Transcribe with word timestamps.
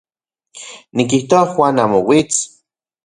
Nikijtoa 0.95 1.43
Juan 1.53 1.77
amo 1.83 1.99
uits. 2.09 2.37